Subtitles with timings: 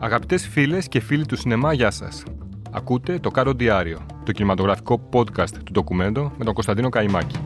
[0.00, 2.22] Αγαπητές φίλες και φίλοι του σινεμά, γεια σας.
[2.70, 7.38] Ακούτε το Κάρο Διάριο, το κινηματογραφικό podcast του ντοκουμέντο με τον Κωνσταντίνο Καϊμάκη.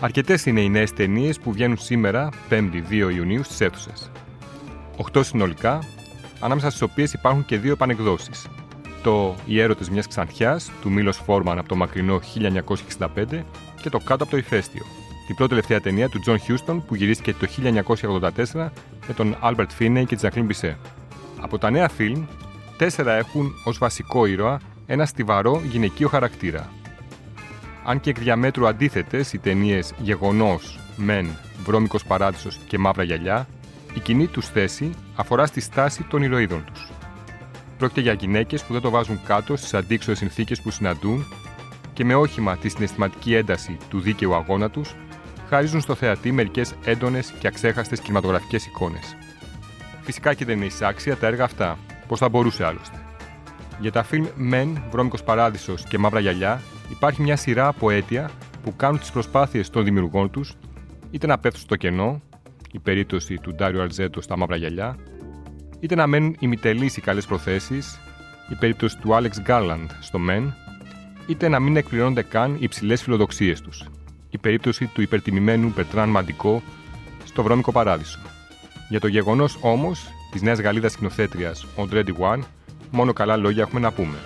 [0.00, 4.10] Αρκετές είναι οι νέες ταινίες που βγαίνουν σήμερα, 5η 2 Ιουνίου, στις αίθουσες.
[4.96, 5.78] Οχτώ συνολικά,
[6.40, 8.46] ανάμεσα στις οποίες υπάρχουν και δύο επανεκδόσεις.
[9.02, 13.44] Το Οι έρωτες μιας ξανθιάς του Μίλος Φόρμαν από το μακρινό 1965
[13.82, 14.82] και το Κάτω από το ηφαίστειο,
[15.26, 17.46] την πρώτη τελευταία ταινία του Τζον Χιούστον που γυρίστηκε το
[18.52, 18.70] 1984
[19.06, 20.78] με τον Άλμπερτ Φίνεϊ και τη Ζακλίν Μπισέ.
[21.40, 22.24] Από τα νέα φιλμ,
[22.76, 26.70] τέσσερα έχουν ως βασικό ήρωα ένα στιβαρό γυναικείο χαρακτήρα.
[27.84, 31.30] Αν και εκ διαμέτρου αντίθετες οι ταινίες Γεγονός, Men,
[31.64, 33.48] Βρώμικος Παράδεισος και Μαύρα Γυαλιά,
[33.94, 36.90] η κοινή τους θέση αφορά στη στάση των ηρωίδων τους.
[37.78, 41.26] Πρόκειται για γυναίκες που δεν το βάζουν κάτω στις αντίξωες συνθήκες που συναντούν
[41.92, 44.94] και με όχημα τη συναισθηματική ένταση του δίκαιου αγώνα τους,
[45.48, 49.16] χαρίζουν στο θεατή μερικές έντονες και αξέχαστες κινηματογραφικές εικόνες.
[50.02, 52.96] Φυσικά και δεν είναι εισάξια τα έργα αυτά, πώ θα μπορούσε άλλωστε.
[53.80, 58.30] Για τα φιλμ Men, Βρώμικος Παράδεισος και Μαύρα Γυαλιά υπάρχει μια σειρά από αίτια
[58.62, 60.56] που κάνουν τις προσπάθειες των δημιουργών τους
[61.10, 62.22] είτε να πέφτουν στο κενό,
[62.72, 64.96] η περίπτωση του Ντάριο Αρζέτο στα Μαύρα Γυαλιά,
[65.80, 68.00] είτε να μένουν ημιτελείς οι καλές προθέσεις,
[68.48, 70.52] η περίπτωση του Άλεξ Γκάρλαντ στο Men,
[71.26, 73.84] είτε να μην εκπληρώνονται καν οι υψηλές φιλοδοξίες τους,
[74.30, 76.62] η περίπτωση του υπερτιμημένου Πετράν Μαντικό
[77.24, 78.18] στο Βρώμικο Παράδεισο.
[78.88, 82.38] Για το γεγονός όμως της νέας Γαλλίδας σκηνοθέτριας Audrey Diwan,
[82.90, 84.16] μόνο καλά λόγια έχουμε να πούμε.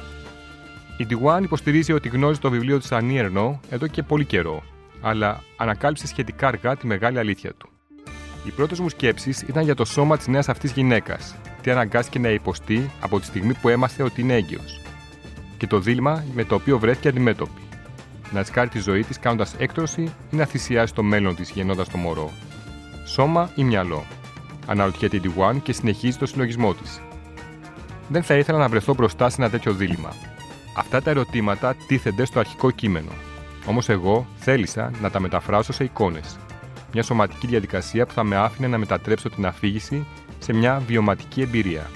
[0.97, 4.62] Η Diwan υποστηρίζει ότι γνώριζε το βιβλίο του Ανή Ερνό εδώ και πολύ καιρό,
[5.00, 7.69] αλλά ανακάλυψε σχετικά αργά τη μεγάλη αλήθεια του.
[8.44, 12.28] Οι πρώτες μου σκέψεις ήταν για το σώμα της νέας αυτής γυναίκας, τι αναγκάστηκε να
[12.28, 14.60] υποστεί από τη στιγμή που έμαθε ότι είναι έγκυο,
[15.56, 17.60] και το δίλημα με το οποίο βρέθηκε αντιμέτωπη.
[18.30, 21.96] Να ρισκάρει τη ζωή της κάνοντας έκτρωση ή να θυσιάσει το μέλλον της γεννώντας το
[21.96, 22.30] μωρό.
[23.06, 24.04] Σώμα ή μυαλό.
[24.66, 27.00] Αναρωτιέται η Diwan και συνεχίζει το συλλογισμό της.
[28.08, 30.12] Δεν θα ήθελα να βρεθώ μπροστά σε ένα τέτοιο δίλημα.
[30.76, 33.10] Αυτά τα ερωτήματα τίθενται στο αρχικό κείμενο.
[33.66, 36.38] Όμως εγώ θέλησα να τα μεταφράσω σε εικόνες.
[36.92, 40.06] Μια σωματική διαδικασία που θα με άφηνε να μετατρέψω την αφήγηση
[40.38, 41.91] σε μια βιωματική εμπειρία.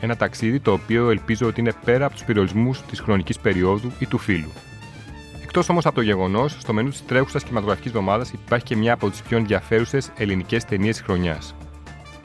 [0.00, 4.06] Ένα ταξίδι το οποίο ελπίζω ότι είναι πέρα από τους περιορισμούς της χρονικής περίοδου ή
[4.06, 4.52] του φίλου.
[5.42, 9.10] Εκτός όμως από το γεγονός, στο μενού της τρέχουσας κινηματογραφικής εβδομάδα υπάρχει και μια από
[9.10, 11.54] τις πιο ενδιαφέρουσες ελληνικές ταινίες της χρονιάς.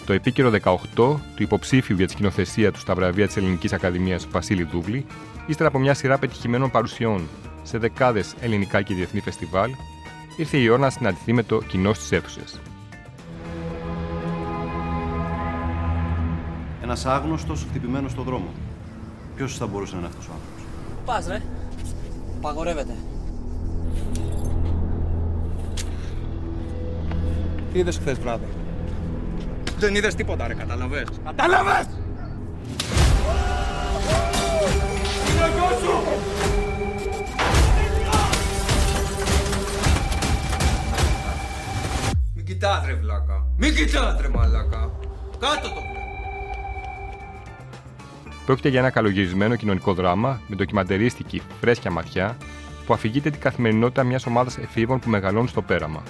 [0.06, 4.64] Το επίκαιρο 18 του υποψήφιου για τη σκηνοθεσία του στα βραβεία της Ελληνικής Ακαδημίας Βασίλη
[4.64, 5.06] Δούβλη,
[5.48, 7.28] ύστερα από μια σειρά πετυχημένων παρουσιών
[7.64, 9.72] σε δεκάδες ελληνικά και διεθνή φεστιβάλ,
[10.38, 12.60] ήρθε η ώρα να συναντηθεί με το κοινό στις αίθουσες.
[16.84, 18.48] Ένας άγνωστος χτυπημένος στον δρόμο.
[19.36, 20.64] Ποιος θα μπορούσε να είναι αυτός ο άνθρωπος;
[21.06, 21.42] Πας ρε.
[22.42, 22.96] Παγορεύεται.
[27.74, 28.46] Τι είδες χθες βράδυ.
[29.80, 31.86] Δεν είδες τίποτα ρε, κατάλαβες; Κατάλαβες!
[42.36, 43.48] Μην κοιτάς ρε βλάκα.
[43.58, 44.92] Μην κοιτάς ρε μαλάκα.
[45.40, 45.91] Κάτω το βλέμμα.
[48.52, 52.38] Πρόκειται για ένα καλογυρισμένο κοινωνικό δράμα με ντοκιμαντερίστικη φρέσκια ματιά
[52.86, 56.04] που αφηγείται την καθημερινότητα μιας ομάδας εφήβων που μεγαλώνουν στο πέραμα.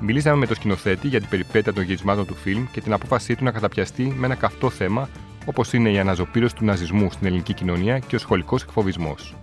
[0.00, 3.44] Μιλήσαμε με τον σκηνοθέτη για την περιπέτεια των γυρισμάτων του φιλμ και την απόφασή του
[3.44, 5.08] να καταπιαστεί με ένα καυτό θέμα
[5.46, 9.34] όπως είναι η αναζωπήρωση του ναζισμού στην ελληνική κοινωνία και ο σχολικός εκφοβισμός.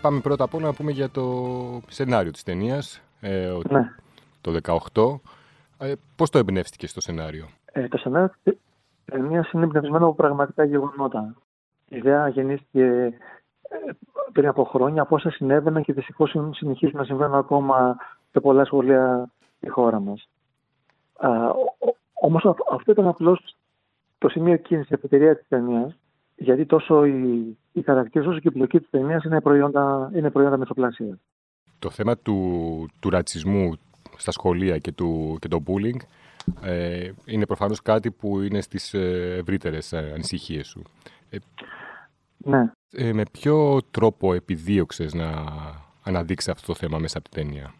[0.00, 3.00] Πάμε πρώτα απ' όλα να πούμε για το σενάριο της ταινίας.
[3.20, 3.92] Ε, ο- Ναι.
[4.40, 5.20] Το 18.
[5.78, 8.30] Ε, Πώς το εμπνεύστηκε στο σενάριο; Ε, το σενάριο
[9.06, 11.34] της ταινίας είναι εμπνευσμένο από πραγματικά γεγονότα.
[11.88, 12.84] Η ιδέα γεννήθηκε
[13.68, 13.76] ε,
[14.32, 17.96] πριν από χρόνια από όσα συνέβαιναν και δυστυχώς συνεχίζουν να συμβαίνουν ακόμα
[18.30, 20.28] σε πολλά σχολεία στη χώρα μας.
[22.12, 23.56] Όμως αυτό ήταν απλώς
[24.18, 25.96] το σημείο κίνησης, η αφετηρία της ταινίας,
[26.36, 30.56] γιατί τόσο οι, οι χαρακτήρες όσο και η πλοκή της ταινίας είναι προϊόντα, είναι προϊόντα
[30.56, 31.18] μεθοπλασία.
[31.78, 33.72] Το θέμα του, του ρατσισμού
[34.16, 36.00] στα σχολεία και, του, και το bullying
[36.62, 40.82] ε, είναι προφανώς κάτι που είναι στις ε, ευρύτερες ε, ανησυχίες σου.
[41.30, 41.36] Ε,
[42.36, 42.70] Ναι.
[42.92, 45.32] ε, με ποιο τρόπο επιδίωξες να
[46.04, 47.74] αναδείξεις αυτό το θέμα μέσα από την ταινία;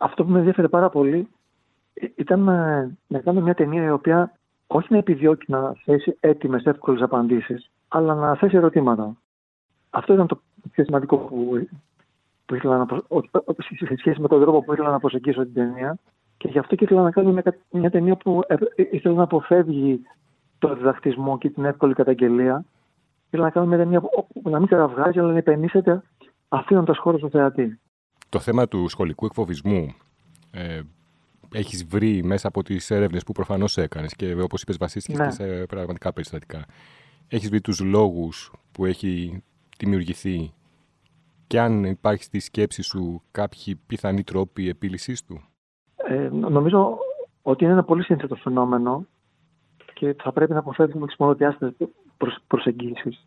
[0.00, 1.28] Αυτό που με ενδιαφέρε πάρα πολύ
[1.94, 4.32] ε, ήταν να, να κάνω μια ταινία η οποία
[4.66, 9.16] όχι να επιδιώκει να θέσει έτοιμες, εύκολες απαντήσεις, αλλά να θέσει ερωτήματα.
[9.90, 10.40] Αυτό ήταν το
[10.70, 11.68] πιο σημαντικό που,
[12.46, 15.42] που ήθελα να, προσ- ότι- ότι σε σχέση με τον τρόπο που ήθελα να προσεγγίσω
[15.42, 15.98] την ταινία.
[16.40, 19.14] Και γι' αυτό και ήθελα να κάνω μια, κα- μια ταινία που ε, ε, ήθελα
[19.14, 20.00] να αποφεύγει
[20.58, 22.64] το διδακτισμό και την εύκολη καταγγελία.
[23.26, 26.02] Ήθελα να κάνω μια ταινία που, που να μην κραυγάζει, αλλά να υπενήσεται
[26.48, 27.80] αφήνοντας χώρο στο θεατή.
[28.28, 29.94] Το θέμα του σχολικού εκφοβισμού
[30.50, 30.80] ε,
[31.54, 35.26] έχεις βρει μέσα από τις έρευνες που προφανώς έκανες και όπως είπες βασίστηκες Ναι.
[35.26, 36.64] και σε πραγματικά περιστατικά.
[37.28, 39.42] Έχεις βρει τους λόγους που έχει
[39.78, 40.52] δημιουργηθεί
[41.46, 45.40] και αν υπάρχει στη σκέψη σου κάποιοι πιθανοί τρόποι επίλυσης του;
[46.10, 46.98] Ε, νομίζω
[47.42, 49.04] ότι είναι ένα πολύ σύνθετο φαινόμενο
[49.94, 53.26] και θα πρέπει να αποφεύγουμε τις μονοδιάστατες προσ, προσεγγίσεις.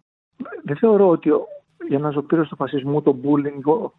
[0.64, 1.46] Δεν θεωρώ ότι ο-
[1.90, 3.92] η αναζωπήρωση του φασισμού, το bullying, ο,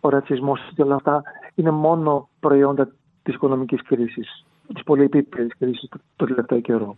[0.00, 1.22] ο ρατσισμός και όλα αυτά
[1.54, 2.88] είναι μόνο προϊόντα
[3.22, 4.44] της οικονομικής κρίσης,
[4.74, 6.96] της πολυεπίπεδης κρίσης το, το τελευταίο καιρό.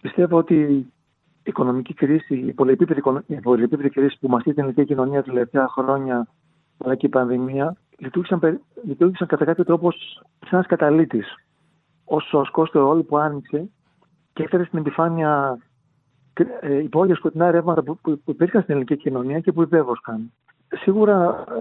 [0.00, 0.86] Πιστεύω ότι η
[1.42, 5.68] οικονομική κρίση, η πολυεπίπεδη, οικονο- η πολυεπίπεδη κρίση που μαστεί την ελληνική κοινωνία τα τελευταία
[5.68, 6.26] χρόνια,
[6.84, 11.34] αλλά και η πανδημία, λειτουργήσαν, περι- λειτουργήσαν κατά κάποιο τρόπο ως σαν ένας καταλήτης.
[12.04, 13.68] Ω σοσκό του ρόλου που άνοιξε
[14.32, 15.58] και έφερε στην επιφάνεια
[16.60, 20.32] ε, υπόγεια σκοτεινά ρεύματα που, που, που υπήρχαν στην ελληνική κοινωνία και που υπέβοσκαν.
[20.68, 21.52] Σίγουρα ε,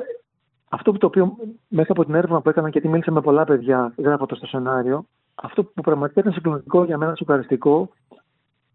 [0.69, 1.35] αυτό που το οποίο
[1.67, 5.05] μέσα από την έρευνα που έκανα, γιατί μίλησα με πολλά παιδιά γράφοντας το σενάριο,
[5.35, 7.89] αυτό που πραγματικά ήταν συγκλονιστικό για μένα, σοκαριστικό,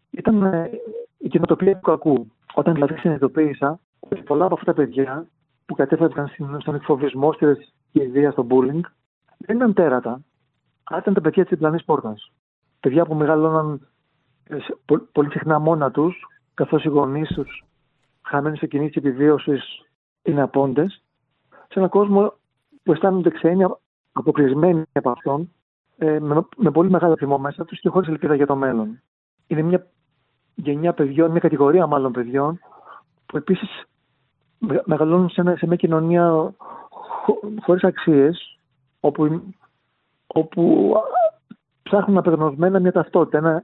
[0.09, 0.69] ήταν ε,
[1.17, 2.31] η κοινοτοπία του κακού.
[2.53, 5.27] Όταν δηλαδή συνειδητοποίησα ότι πολλά από αυτά τα παιδιά
[5.71, 8.79] που κατέφευγαν στην- στον εκφοβισμό, στη ρεσικηδία, στο bullying,
[9.37, 10.21] δεν ήταν τέρατα,
[10.83, 12.31] αλλά ήταν τα παιδιά της διπλανής πόρτας.
[12.79, 13.87] Παιδιά που μεγαλώναν
[14.43, 17.65] ε, σε- πο- πολύ συχνά μόνα τους, καθώς οι γονείς τους,
[18.21, 19.85] χαμένοι σε κοινή επιβίωσης,
[20.23, 21.03] είναι απόντες,
[21.49, 22.33] σε έναν κόσμο
[22.83, 23.65] που αισθάνονται ξένοι,
[24.11, 25.51] αποκλεισμένοι από αυτόν,
[25.97, 29.01] ε, με, με πολύ μεγάλο θυμό μέσα τους και χωρίς ελπίδα για το μέλλον.
[29.47, 29.87] Είναι μια
[30.55, 32.59] γενιά παιδιών, μια κατηγορία μάλλον παιδιών,
[33.25, 33.83] που επίσης
[34.85, 36.53] μεγαλώνουν σε, ένα- σε μια κοινωνία
[37.25, 38.59] χω, χωρίς αξίες,
[38.99, 39.43] όπου,
[40.27, 40.93] όπου
[41.83, 43.63] ψάχνουν απεγνωσμένα μια ταυτότητα, ένα,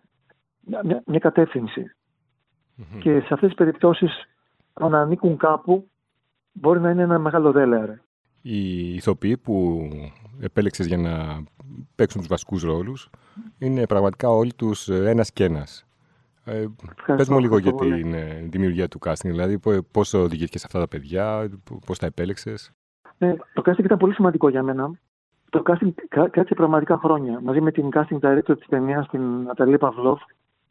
[0.84, 1.92] μια, μια κατεύθυνση.
[3.00, 4.12] Και σε αυτές τις περιπτώσεις,
[4.74, 5.90] αν ανήκουν κάπου,
[6.52, 8.02] μπορεί να είναι ένα μεγάλο δέλεαρε.
[8.42, 9.88] Οι ηθοποιοί που
[10.40, 11.44] επέλεξες για να
[11.96, 13.10] παίξουν τους βασικούς ρόλους
[13.58, 15.87] είναι πραγματικά όλοι τους ε, ένας και ένας.
[16.48, 16.66] Ε,
[17.16, 18.02] πες μου λίγο για ευχαριστώ πολύ.
[18.02, 21.98] την ε, δημιουργία του casting, δηλαδή πο- πώς οδηγήθηκες σε αυτά τα παιδιά, π- πώς
[22.00, 22.72] τα επέλεξες;
[23.18, 24.92] Ε, το casting ήταν πολύ σημαντικό για μένα.
[25.50, 27.40] Το casting κα- κράτησε πραγματικά χρόνια.
[27.44, 30.22] Μαζί με την casting director της ταινίας, την Αταλή Παυλόφ,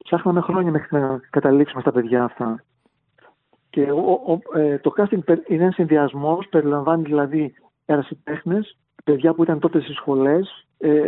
[0.05, 2.65] ψάχναμε χρόνια μέχρι να καταλήξουμε στα παιδιά αυτά.
[3.71, 4.11] Και ο,
[4.53, 9.81] ο- ε, το casting περ- είναι ένα συνδυασμός, περιλαμβάνει δηλαδή ερασιτέχνες, παιδιά που ήταν τότε
[9.81, 11.01] στις σχολές, ε,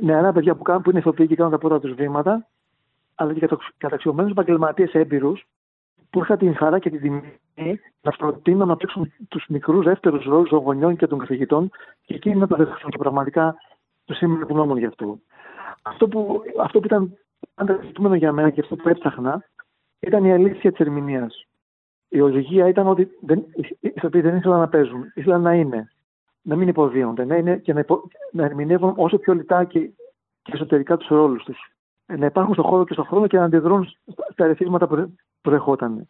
[0.00, 2.48] νεαρά παιδιά που, κάνουν, που είναι ηθοποιοί και κάνουν τα πρώτα τους βήματα,
[3.14, 5.46] αλλά και καταξιωμένους επαγγελματίες έμπειρους
[6.10, 10.48] που είχα την χαρά και την τιμή να προτείνω να παίξουν τους μικρούς δεύτερους ρόλους
[10.48, 11.70] των γονιών και των καθηγητών
[12.02, 13.56] και εκείνοι να το δεχθούν και πραγματικά
[14.04, 15.18] του είμαι ευγνώμων γι' αυτό.
[15.82, 17.18] Αυτό που, αυτό που ήταν
[17.54, 19.44] πάντα ζητούμενο για μένα και αυτό που έψαχνα
[20.00, 21.46] ήταν η αλήθεια της ερμηνείας.
[22.08, 25.88] Η οδηγία ήταν ότι δεν, οι ηθοποιοί δεν ήθελαν να παίζουν, ήθελαν να είναι.
[26.42, 29.80] Να μην υποδίονται, να είναι και να, υπο, να ερμηνεύουν όσο πιο λιτά και,
[30.42, 31.73] και εσωτερικά τους ρόλους τους.
[32.06, 33.88] Να υπάρχουν στον χώρο και στον χρόνο και να αντιδρούν
[34.32, 36.08] στα ερεθίσματα που προερχόταν.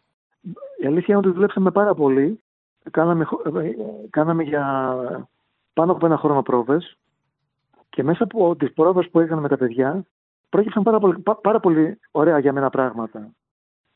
[0.81, 2.39] Η αλήθεια είναι ότι δουλέψαμε πάρα πολύ.
[2.91, 3.27] Κάναμε,
[4.09, 4.97] κάναμε για
[5.73, 6.97] πάνω από ένα χρόνο πρόβες
[7.89, 10.05] και μέσα από τις πρόβες που έκανα με τα παιδιά
[10.49, 13.31] πρόκειψαν πάρα πολύ, πάρα πολύ ωραία για μένα πράγματα.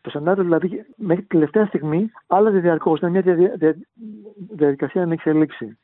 [0.02, 2.98] Το σενάριο δηλαδή μέχρι τη τελευταία στιγμή άλλαζε διαρκώς.
[2.98, 3.76] Ήταν μια δια, δια,
[4.50, 5.78] διαδικασία να εξελίξει.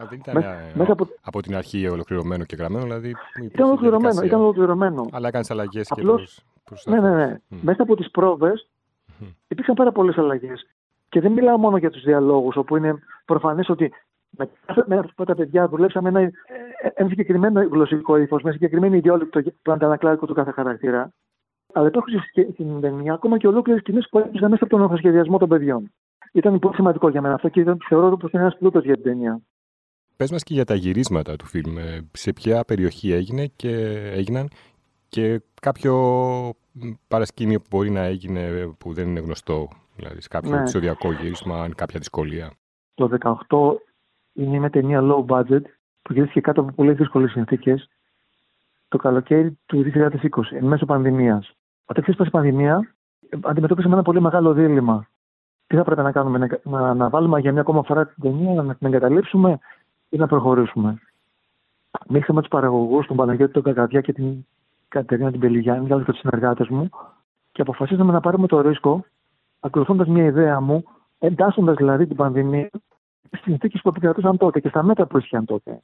[0.00, 1.08] Α, δεν ήταν με, μέσα από...
[1.22, 3.14] από την αρχή ολοκληρωμένο και γραμμένο, δηλαδή.
[3.42, 5.08] Ήταν ολοκληρωμένο, ήταν ολοκληρωμένο.
[5.12, 7.38] Αλλά έκανες αλλαγές και προς, προς ναι, ναι, ναι.
[7.50, 7.56] Mm.
[7.62, 8.68] Μέσα από τις πρόβες
[9.08, 9.26] mm.
[9.48, 10.66] υπήρξαν πάρα πολλές αλλαγές.
[11.08, 12.94] Και δεν μιλάω μόνο για τους διαλόγους, όπου είναι
[13.24, 13.92] προφανές ότι
[14.30, 14.50] με,
[14.86, 16.30] με αυτά τα παιδιά δουλέψαμε ένα,
[16.94, 21.12] ένα συγκεκριμένο γλωσσικό ύφος, με συγκεκριμένη ιδιότητα που αντανακλάει του κάθε χαρακτήρα.
[21.72, 22.14] Αλλά υπάρχουν
[22.52, 25.92] στην ταινία ακόμα και ολόκληρες σκηνές που έπαιζαν μέσα από τον αυτοσχεδιασμό των παιδιών.
[26.32, 29.02] Ήταν πολύ σημαντικό για μένα αυτό και ήταν, θεωρώ πω είναι ένας πλούτος για την
[29.02, 29.40] ταινία.
[30.22, 31.74] Πες μας και για τα γυρίσματα του φιλμ.
[32.12, 33.70] Σε ποια περιοχή έγινε και
[34.14, 34.48] έγιναν
[35.08, 35.94] και κάποιο
[37.08, 39.68] παρασκήνιο που μπορεί να έγινε που δεν είναι γνωστό.
[39.96, 40.56] Δηλαδή σε κάποιο ναι.
[40.56, 42.50] επεισοδιακό γύρισμα, αν κάποια δυσκολία.
[42.94, 43.10] Το
[43.48, 43.74] 18
[44.32, 45.62] είναι μια ταινία low budget
[46.02, 47.88] που γυρίστηκε κάτω από πολύ δύσκολες συνθήκες
[48.88, 50.18] το καλοκαίρι του 2020,
[50.50, 51.52] εν μέσω πανδημίας.
[51.84, 52.94] Όταν ξέσπασε η πανδημία,
[53.40, 55.08] αντιμετώπισαμε ένα πολύ μεγάλο δίλημα.
[55.66, 58.62] Τι θα πρέπει να κάνουμε, να, να, να βάλουμε για μια ακόμα φορά την ταινία,
[58.62, 59.58] να την εγκαταλείψουμε;
[60.12, 60.98] Ή να προχωρήσουμε.
[62.08, 64.46] Μίλησα τους παραγωγούς, τον Παναγιώτη, τον Κακαδιά και την
[64.88, 66.88] Κατερίνα την Πελιγιάννη, για όλου τους συνεργάτες μου,
[67.52, 69.04] και αποφασίσαμε να πάρουμε το ρίσκο,
[69.60, 70.84] ακολουθώντας μια ιδέα μου,
[71.18, 72.70] εντάσσοντας δηλαδή την πανδημία
[73.26, 75.82] στις συνθήκες που επικρατούσαν τότε και στα μέτρα που ίσχυαν τότε.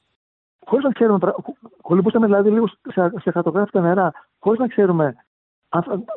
[0.65, 1.33] Χωρίς να ξέρουμε,
[1.81, 5.15] κολυμπούσαμε δηλαδή λίγο σε, σε χαρτογράφητα νερά, χωρίς να ξέρουμε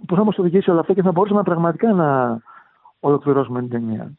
[0.07, 2.41] πώς θα μας οδηγήσει όλο αυτό και θα μπορούσαμε πραγματικά να
[3.01, 4.13] ολοκληρώσουμε την ταινία.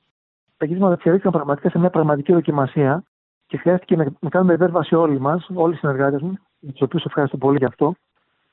[0.58, 3.04] Τα γυρίσματα εξελίχθηκαν πραγματικά σε μια πραγματική δοκιμασία
[3.48, 6.38] Και χρειάστηκε να, να κάνουμε υπέρβαση όλοι μας, όλοι οι συνεργάτες μου,
[6.72, 7.96] τους οποίους ευχαριστώ πολύ γι' αυτό,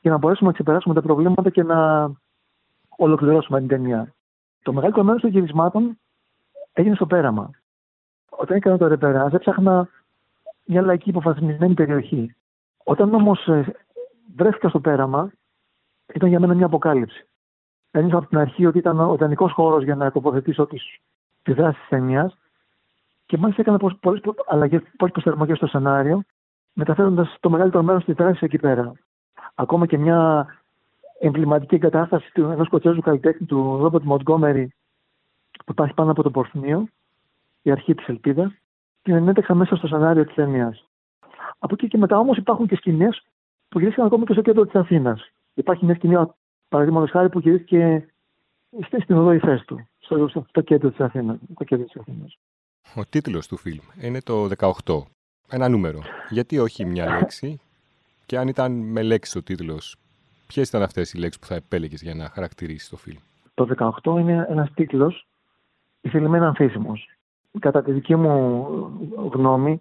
[0.00, 2.10] για να μπορέσουμε να ξεπεράσουμε τα προβλήματα και να
[2.96, 4.14] ολοκληρώσουμε την ταινία.
[4.62, 5.98] Το μεγαλύτερο μέρος των γυρισμάτων
[6.72, 7.50] έγινε στο πέραμα.
[8.30, 9.88] Όταν έκανα το ρεπεράζ, έψαχνα
[10.64, 12.34] μια λαϊκή υποβαθμισμένη περιοχή.
[12.84, 13.74] Όταν όμως ε,
[14.36, 15.32] βρέθηκα στο πέραμα,
[16.14, 17.26] ήταν για μένα μια αποκάλυψη.
[17.90, 20.68] Ένιωσα από την αρχή ότι ήταν ο ιδανικός χώρος για να τοποθετήσω
[21.42, 22.38] τη δράση της ταινίας
[23.30, 26.22] και μάλιστα έκανα πολλές αλλαγές, πολλές προσαρμογές στο σενάριο,
[26.72, 28.92] μεταφέροντας το μεγαλύτερο μέρος της δράση εκεί πέρα.
[29.54, 30.46] Ακόμα και μια
[31.20, 34.74] εμβληματική εγκατάσταση του ενός σκοτσέζου καλλιτέχνη του Ρόμπερτ Μοντγκόμερι
[35.50, 36.88] που υπάρχει πάνω από το Πορθμίο,
[37.62, 38.52] η αρχή της Ελπίδας,
[39.02, 40.84] την ενέταξα μέσα στο σενάριο της ταινίας.
[41.58, 43.22] Από εκεί και μετά όμως υπάρχουν και σκηνές
[43.68, 45.30] που γυρίστηκαν ακόμα και στο κέντρο της Αθήνας.
[45.54, 46.16] Υπάρχει μια σκηνή,
[46.68, 48.06] παραδείγματος χάρη, που γυρίστηκε
[49.02, 51.38] στην οδό Ιφέστου, στο, στο κέντρο της Αθήνας.
[52.96, 54.48] Ο τίτλος του φιλμ είναι το
[54.84, 55.02] 18.
[55.48, 56.00] Ένα νούμερο.
[56.28, 57.60] Γιατί όχι μια λέξη;
[58.26, 59.96] Και αν ήταν με λέξη ο τίτλος,
[60.46, 63.18] ποιες ήταν αυτές οι λέξεις που θα επέλεγες για να χαρακτηρίσεις το φιλμ;
[63.54, 65.26] Το 18 είναι ένας τίτλος
[66.00, 67.08] ηθελημένα αμφίσιμος.
[67.58, 68.66] Κατά τη δική μου
[69.32, 69.78] γνώμη,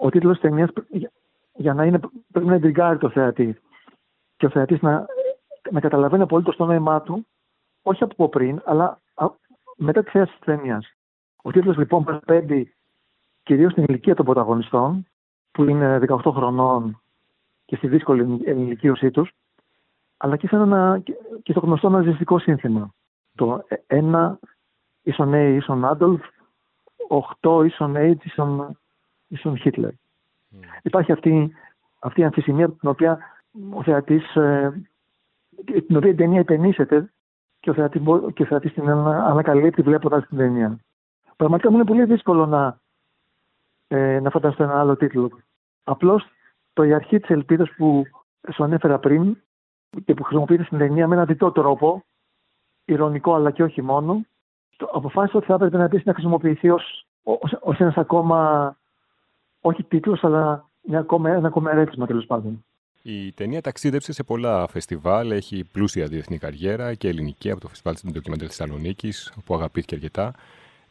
[0.00, 0.70] ο τίτλος ταινίας
[1.54, 2.00] για να είναι,
[2.32, 3.60] πρέπει να εντριγκάρει το θεατή
[4.36, 5.06] και ο θεατής να,
[5.70, 7.26] να καταλαβαίνει απολύτως το νόημά του,
[7.82, 9.00] όχι από πριν, αλλά
[9.76, 10.94] μετά τη θέση της ταινίας.
[11.42, 12.74] Ο τίτλος λοιπόν παραπέμπει
[13.42, 15.06] κυρίως στην ηλικία των πρωταγωνιστών,
[15.50, 17.02] που είναι 18 χρονών
[17.64, 19.30] και στη δύσκολη ενηλικίωσή τους,
[20.16, 21.02] αλλά και, ένα,
[21.42, 22.94] και στο γνωστό ναζιστικό σύνθημα.
[23.34, 24.32] Το 1
[25.02, 26.22] ίσον A ίσον Άντολφ,
[27.40, 28.78] 8 ίσον H ίσον,
[29.28, 29.90] ίσον Χίτλερ.
[29.90, 30.56] Mm.
[30.82, 31.52] Υπάρχει αυτή,
[31.98, 33.18] αυτή η αμφισημία την οποία
[33.74, 34.82] ο θεατής, ε,
[35.86, 37.12] την οποία η ταινία υπενήσεται
[37.60, 38.02] και ο θεατής,
[38.34, 40.78] και ο θεατής την ανακαλύπτει βλέποντας την ταινία.
[41.42, 42.80] Πραγματικά μου είναι πολύ δύσκολο να,
[43.88, 45.30] ε, να φανταστώ ένα άλλο τίτλο.
[45.84, 46.24] Απλώς
[46.72, 48.04] το η αρχή της ελπίδας που
[48.52, 49.36] σου ανέφερα πριν
[50.04, 52.04] και που χρησιμοποιείται στην ταινία με έναν διτό τρόπο,
[52.84, 54.24] ηρωνικό αλλά και όχι μόνο,
[54.76, 58.76] το αποφάσισα ότι θα έπρεπε να επίση να χρησιμοποιηθεί ως ως, ένας ακόμα,
[59.60, 62.64] όχι τίτλος, αλλά μια ακόμα, ένα ακόμα ερέθισμα τέλος πάντων.
[63.02, 67.94] Η ταινία ταξίδεψε σε πολλά φεστιβάλ, έχει πλούσια διεθνή καριέρα και ελληνική από το Φεστιβάλ
[67.94, 70.34] τη Ντοκιμαντέρ Θεσσαλονίκης, που αγαπήθηκε αρκετά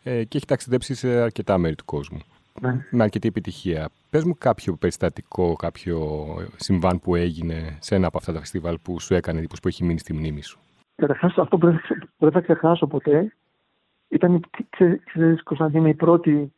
[0.03, 2.20] ε, και έχει ταξιδέψει σε αρκετά μέρη του κόσμου.
[2.62, 2.86] Ναι.
[2.91, 3.89] Με αρκετή επιτυχία.
[4.10, 9.00] Πες μου κάποιο περιστατικό, κάποιο συμβάν που έγινε σε ένα από αυτά τα φεστιβάλ που
[9.00, 10.60] σου έκανε εντύπωση, που έχει μείνει στη μνήμη σου.
[10.96, 11.79] Καταρχάς, αυτό που
[12.17, 13.34] δεν θα ξεχάσω ποτέ
[14.08, 14.41] ήταν,
[15.10, 16.53] ξέρεις, Κωνσταντίνε, η πρώτη,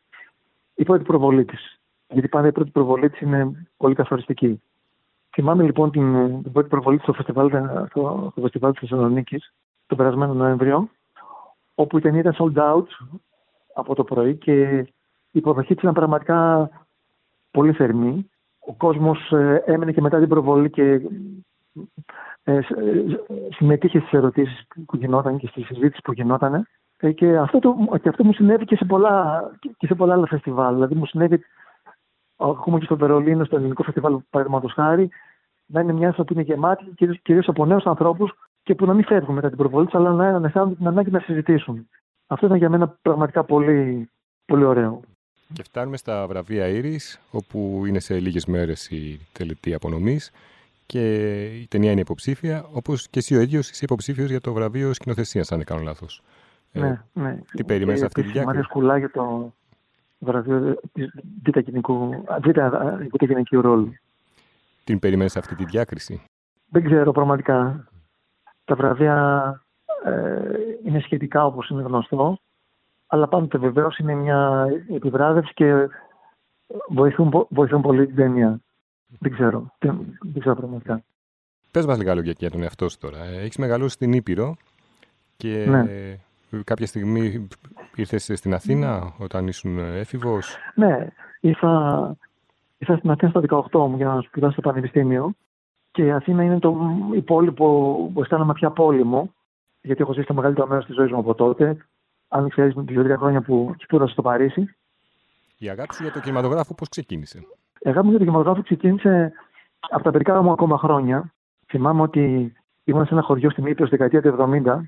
[0.73, 1.79] η πρώτη προβολή της.
[2.09, 4.61] Γιατί πάντα η πρώτη προβολή της είναι πολύ καθοριστική.
[5.29, 7.49] Θυμάμαι λοιπόν την, την πρώτη προβολή στο φεστιβάλ,
[7.89, 9.53] στο, στο φεστιβάλ της Θεσσαλονίκης
[9.87, 10.89] τον περασμένο Νοέμβριο,
[11.75, 12.85] όπου η ταινία ήταν sold out
[13.73, 14.77] από το πρωί και
[15.31, 16.69] η υποδοχή της ήταν πραγματικά
[17.51, 18.29] πολύ θερμή.
[18.59, 21.01] Ο κόσμος ε, έμενε και μετά την προβολή και
[22.43, 22.61] ε, ε,
[23.49, 26.67] συμμετείχε στις ερωτήσεις που γινόταν και στη συζήτηση που γινόταν.
[27.15, 29.43] Και αυτό, το, και αυτό μου συνέβη και σε, πολλά,
[29.77, 30.73] και σε πολλά άλλα φεστιβάλ.
[30.73, 31.43] Δηλαδή μου συνέβη
[32.37, 35.09] ακόμα και στο Βερολίνο, στο ελληνικό φεστιβάλ παραδείγματος χάρη,
[35.65, 39.05] να είναι μια αίθουσα που είναι γεμάτη, κυρίως από νέους ανθρώπους και που να μην
[39.05, 41.87] φεύγουν μετά την προβολή αλλά να αισθάνονται την ανάγκη να συζητήσουν.
[42.33, 44.09] Αυτό ήταν για μένα πραγματικά πολύ,
[44.45, 44.99] πολύ ωραίο.
[45.53, 50.31] Και φτάνουμε στα βραβεία Ήρης, όπου είναι σε λίγες μέρες η τελετή απονομής
[50.85, 54.93] και η ταινία είναι υποψήφια, όπως και εσύ ο ίδιος είσαι υποψήφιος για το βραβείο
[54.93, 56.21] σκηνοθεσίας, αν δεν κάνω λάθος.
[56.71, 57.39] Ε, ναι, ναι.
[57.51, 58.45] Τι περιμένεις αυτή τη διάκριση.
[58.45, 59.53] Μαρία Σκουλά για το
[60.19, 60.79] βραβείο
[61.43, 63.93] β' γυναικείου ρόλου.
[64.83, 66.21] Την περιμένεις αυτή τη διάκριση;
[66.69, 67.87] Δεν ξέρω πραγματικά.
[68.65, 69.15] Τα βραβεία
[69.49, 69.62] ε,
[70.85, 72.39] είναι σχετικά όπως είναι γνωστό,
[73.07, 75.89] αλλά πάντοτε βεβαίως είναι μια επιβράδευση και
[76.87, 78.59] βοηθούν, βοηθούν πολύ την ταινία.
[79.19, 79.73] Δεν ξέρω.
[79.79, 81.03] Δεν, ξέρω πραγματικά.
[81.71, 83.23] Πες μας λίγα λόγια για τον εαυτό σου τώρα.
[83.23, 84.55] Έχεις μεγαλώσει στην Ήπειρο
[85.37, 85.85] και ναι.
[86.63, 87.47] κάποια στιγμή
[87.95, 91.07] ήρθες στην Αθήνα όταν ήσουν έφηβος; Ναι,
[91.39, 92.15] ήρθα,
[92.77, 93.41] ήρθα στην Αθήνα στα
[93.71, 95.33] 18 μου για να σπουδάσω στο Πανεπιστήμιο
[95.91, 96.77] και η Αθήνα είναι το
[97.13, 97.65] υπόλοιπο
[98.13, 99.33] που αισθάνομαι πια πόλεμο
[99.83, 101.77] γιατί έχω ζήσει το μεγαλύτερο μέρος της ζωής μου από τότε.
[102.27, 104.75] Αν ξέρεις, με δύο-τρία χρόνια που σπούδασα στο Παρίσι.
[105.57, 107.39] Η αγάπη σου για το κινηματογράφο πώς ξεκίνησε;
[107.79, 109.31] Η αγάπη μου για το κινηματογράφο ξεκίνησε
[109.89, 111.33] από τα παιδικά μου ακόμα χρόνια.
[111.67, 114.79] Θυμάμαι ότι ήμουν σε ένα χωριό στην Ήπειρο στη δεκαετία του 70,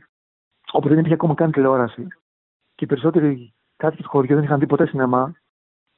[0.72, 2.08] όπου δεν υπήρχε ακόμα καν τηλεόραση.
[2.76, 5.36] Και οι περισσότεροι κάτοικοι του χωριού δεν είχαν δει ποτέ σινεμά.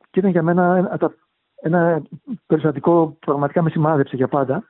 [0.09, 1.11] Και ήταν για μένα ένα,
[1.61, 2.01] ένα
[2.45, 4.63] περιστατικό που πραγματικά με σημάδεψε για πάντα.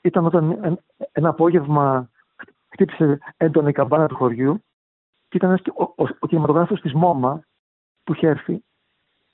[0.00, 0.78] Ήταν όταν
[1.12, 2.10] ένα απόγευμα
[2.70, 4.62] χτύπησε έντονα η καμπάνα του χωριού
[5.28, 7.44] και ήταν ο, ο, ο κινηματογράφος της ΜΟΜΑ
[8.04, 8.62] που είχε έρθει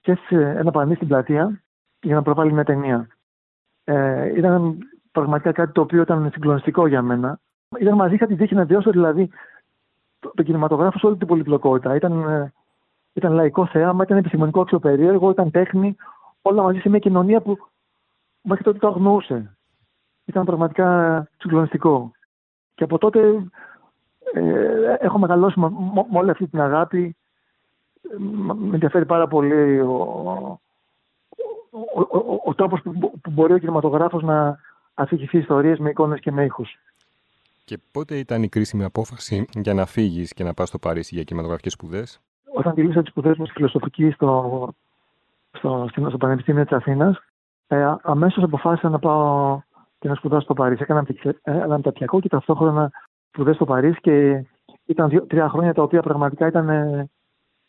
[0.06, 1.62] σκέφτησε ένα πανί στην πλατεία
[2.00, 3.08] για να προβάλλει μια ταινία.
[3.84, 4.78] Ε, ήταν
[5.12, 7.40] πραγματικά κάτι το οποίο ήταν συγκλονιστικό για μένα.
[7.80, 9.30] Ήταν μαζί, είχα τη τύχη να βιώσω δηλαδή
[10.18, 11.94] το, το κινηματογράφος σε όλη την πολυπλοκότητα.
[11.94, 12.52] Ήταν, ε,
[13.12, 15.96] ήταν λαϊκό θέαμα, ήταν επιστημονικό αξιοπερίεργο, ήταν τέχνη,
[16.42, 17.56] όλα μαζί σε μια κοινωνία που
[18.42, 19.56] μέχρι τότε το αγνοούσε.
[20.24, 22.10] Ήταν πραγματικά συγκλονιστικό.
[22.76, 23.48] Και από τότε
[24.34, 25.70] ε, έχω μεγαλώσει με,
[26.10, 27.16] με όλη αυτή την αγάπη.
[28.18, 29.92] Με ενδιαφέρει πάρα πολύ ο,
[31.70, 34.58] ο, ο, ο τρόπος που, που μπορεί ο κινηματογράφος να
[34.94, 36.78] αφηγηθεί ιστορίες με εικόνες και με ήχους.
[37.64, 41.24] Και πότε ήταν η κρίσιμη απόφαση για να φύγεις και να πας στο Παρίσι για
[41.24, 42.20] κινηματογραφικές σπουδές;
[42.52, 44.68] Όταν τελείωσα τις σπουδές μου στη φιλοσοφική στο,
[45.52, 47.22] στο, στο, στο Πανεπιστήμιο της Αθήνας,
[47.68, 49.60] ε, αμέσως αποφάσισα να πάω
[50.06, 50.82] και να σπουδάσω στο Παρίσι.
[50.82, 51.06] Έκανα
[51.42, 52.90] ένα μεταπτυχιακό και ταυτόχρονα
[53.28, 54.44] σπουδέ στο Παρίσι και
[54.84, 57.08] ήταν δύο, τρία χρόνια τα οποία πραγματικά ήταν ε,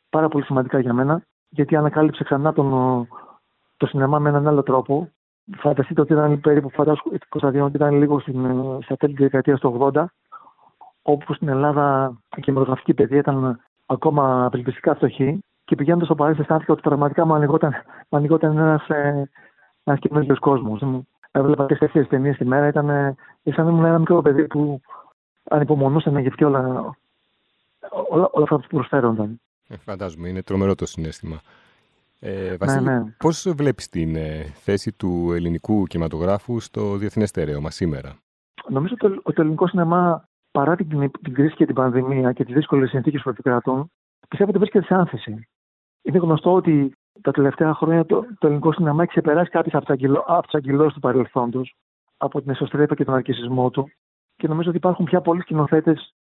[0.10, 2.70] πάρα πολύ σημαντικά για μένα γιατί ανακάλυψε ξανά τον,
[3.78, 5.10] το σινεμά με έναν άλλο τρόπο.
[5.58, 9.92] Φανταστείτε ότι ήταν περίπου φαντάζομαι ότι ήταν λίγο στην, ε, στα τέλη της δεκαετίας του
[9.94, 10.06] 80
[11.02, 16.74] όπου στην Ελλάδα η κινηματογραφική παιδεία ήταν ακόμα απελπιστικά φτωχή και πηγαίνοντας στο Παρίσι αισθάνθηκα
[16.74, 17.34] ότι πραγματικά μου
[18.10, 18.88] ανοιγόταν, ένας
[19.84, 20.82] ένας καινούριο κόσμος.
[21.38, 22.86] Έβλεπα τέσσερι ταινίες τη μέρα, ήταν
[23.44, 24.82] σαν να ήμουν ένα μικρό παιδί που
[25.44, 26.96] ανυπομονούσε να γευτεί όλα,
[28.10, 29.42] όλα, όλα αυτά που προσφέρονταν.
[29.68, 31.42] Ε, φαντάζομαι, είναι τρομερό το συνέστημα.
[32.20, 33.16] Ε, Βασίλη, ναι, ναι.
[33.18, 38.16] πώς βλέπεις την ε, θέση του ελληνικού κινηματογράφου στο διεθνές στερέωμα σήμερα;
[38.68, 42.54] Νομίζω ότι το, το ελληνικό σινεμά, παρά την, την κρίση και την πανδημία και τις
[42.54, 43.92] δύσκολες συνθήκες που επικρατούν,
[44.28, 45.48] πιστεύω ότι βρίσκεται σε άνθηση.
[46.02, 49.72] Είναι γνωστό ότι τα τελευταία χρόνια το, το ελληνικό σινεμά έχει ξεπεράσει κάποιε
[50.26, 51.76] από τις αγκυλώσει του παρελθόντος,
[52.18, 53.90] από την εσωστρέπεια και τον αρκισμό του
[54.36, 56.14] και νομίζω ότι υπάρχουν πια πολλοί σκηνοθέτες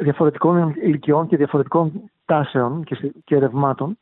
[0.00, 3.98] διαφορετικών ηλικιών και διαφορετικών τάσεων και, και ερευμάτων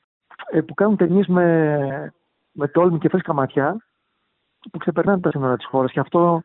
[0.51, 2.13] ε, που κάνουν ταινίες με,
[2.53, 3.87] με τόλμη και φρέσκα ματιά
[4.71, 5.93] που ξεπερνάνε τα σύνορα της χώρας.
[5.93, 6.43] Και αυτό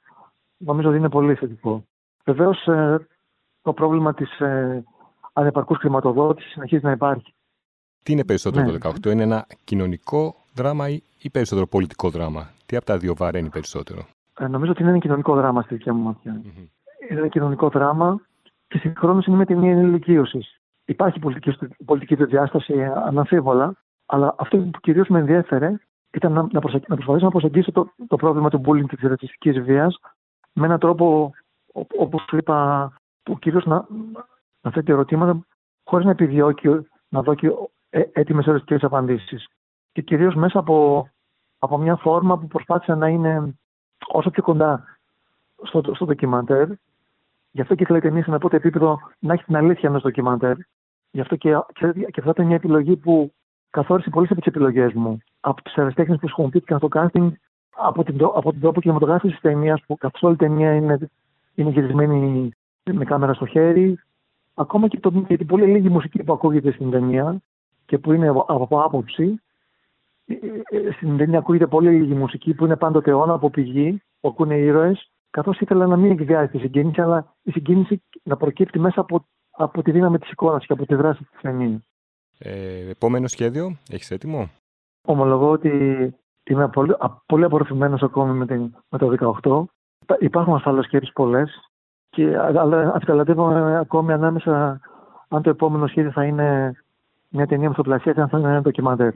[0.58, 1.86] νομίζω ότι είναι πολύ θετικό.
[2.26, 3.08] Βεβαίως ε,
[3.62, 4.84] το πρόβλημα της ε,
[5.34, 7.34] ανεπαρκούς χρηματοδότησης συνεχίζει να υπάρχει.
[8.04, 8.78] Τι είναι περισσότερο ναι.
[8.78, 13.16] το 18, είναι ένα κοινωνικό δράμα ή, ή περισσότερο πολιτικό δράμα; Τι από τα δύο
[13.16, 14.06] βαραίνει περισσότερο;
[14.40, 16.42] Ε, νομίζω ότι είναι ένα κοινωνικό δράμα στη δικιά μου ματιά.
[16.46, 16.68] Mm-hmm
[17.10, 18.20] είναι ένα κοινωνικό δράμα
[18.68, 20.46] και συγχρόνως είναι με τη μία ενηλικίωση.
[20.86, 25.76] Υπάρχει πολιτική, πολιτική του διάσταση αναμφίβολα, αλλά αυτό που κυρίως με ενδιέφερε
[26.14, 29.10] ήταν να, να, προσε, να προσπαθήσω να προσεγγίσω το, το πρόβλημα του bullying και της
[29.10, 30.00] ρατσιστικής βίας
[30.54, 31.32] με έναν τρόπο,
[31.98, 32.92] όπως είπα,
[33.24, 33.88] που κυρίως να,
[34.62, 35.46] να θέτει ερωτήματα
[35.84, 36.70] χωρίς να επιδιώκει
[37.10, 37.52] να δώσει
[38.14, 39.48] έτοιμες ερωτικέ απαντήσεις.
[39.92, 41.10] Και κυρίως μέσα από,
[41.60, 43.56] από μια φόρμα που προσπάθησε να είναι
[44.08, 44.84] όσο πιο κοντά
[45.64, 46.68] στο, στο ντοκιμαντέρ
[47.56, 50.02] Γι' αυτό και ήθελα η ταινία σε ένα πρώτο επίπεδο να έχει την αλήθεια ενός
[50.02, 50.56] ντοκιμαντέρ.
[51.12, 53.34] Γι' αυτό και, και, και αυτό ήταν μια επιλογή που
[53.70, 55.18] καθόρισε πολλές από τις επιλογές μου.
[55.40, 57.32] Από τις αεραστέχνες που χρησιμοποιήθηκαν στο casting,
[57.70, 61.10] από την, από την τρόπο κινηματογράφησης της ταινίας, που καθ' όλη η ταινία είναι,
[61.56, 62.52] είναι γυρισμένη
[62.92, 64.00] με κάμερα στο χέρι.
[64.54, 67.42] Ακόμα και, το, και την πολύ λίγη μουσική που ακούγεται στην ταινία
[67.86, 69.42] και που είναι από, από άποψη.
[70.26, 70.36] Ε,
[70.78, 74.56] ε, στην ταινία ακούγεται πολύ λίγη μουσική που είναι πάντοτε αιώνα από πηγή, που ακούνε
[74.56, 79.26] ήρωες καθώς ήθελα να μην εκβιάζει τη συγκίνηση, αλλά η συγκίνηση να προκύπτει μέσα από,
[79.52, 81.82] από τη δύναμη της εικόνας και από τη δράση της ταινίας.
[82.38, 84.50] Ε, επόμενο σχέδιο, έχεις έτοιμο;
[85.08, 85.70] Ομολογώ ότι
[86.44, 89.64] είμαι πολύ, πολύ απορροφημένος ακόμη με, την, με το 18.
[90.20, 91.72] Υπάρχουν ασφαλώς σκέψει πολλές,
[92.38, 93.46] αλλά αυτοκαλατεύω
[93.80, 94.80] ακόμη ανάμεσα
[95.28, 96.78] αν το επόμενο σχέδιο θα είναι
[97.34, 99.12] μια ταινία μυθοπλασία ή αν θα είναι ένα ντοκιμαντέρ.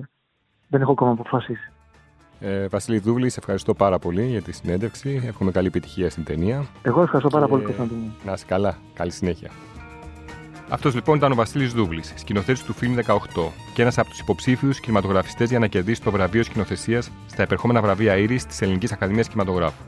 [0.68, 1.72] Δεν έχω ακόμα αποφασίσει.
[2.40, 5.22] Ε, Βασίλη Δούβλη, σε ευχαριστώ πάρα πολύ για τη συνέντευξη.
[5.26, 6.66] Εύχομαι καλή επιτυχία στην ταινία.
[6.82, 8.02] Εγώ ευχαριστώ πάρα πολύ, Κωνσταντίνο.
[8.26, 8.78] Να είσαι καλά.
[8.94, 9.50] Καλή συνέχεια.
[10.70, 14.80] Αυτός λοιπόν ήταν ο Βασίλης Δούβλης, σκηνοθέτης του φιλμ 18 και ένας από τους υποψήφιους
[14.80, 19.84] κινηματογραφιστές για να κερδίσει το βραβείο σκηνοθεσίας στα επερχόμενα βραβεία Ήρη της Ελληνικής Ακαδημίας Κινηματογράφου.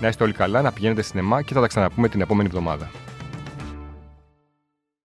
[0.00, 2.90] Να είστε όλοι καλά, να πηγαίνετε σινεμά και θα τα ξαναπούμε την επόμενη εβδομάδα.